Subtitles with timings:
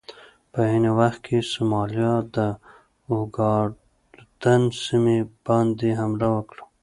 [0.51, 2.37] په عین وخت کې سومالیا د
[3.11, 6.63] اوګادن سیمې باندې حمله وکړه.